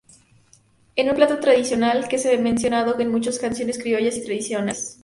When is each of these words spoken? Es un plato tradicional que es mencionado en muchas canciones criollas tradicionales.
Es 0.95 1.07
un 1.07 1.15
plato 1.15 1.39
tradicional 1.39 2.07
que 2.07 2.15
es 2.15 2.39
mencionado 2.39 2.99
en 2.99 3.11
muchas 3.11 3.37
canciones 3.37 3.77
criollas 3.77 4.19
tradicionales. 4.23 4.99